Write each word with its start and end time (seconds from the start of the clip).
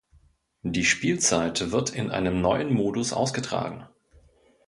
Die 0.63 0.83
Spielzeit 0.83 1.69
wird 1.71 1.91
in 1.91 2.09
einem 2.09 2.41
neuen 2.41 2.73
Modus 2.73 3.13
ausgetragen. 3.13 3.85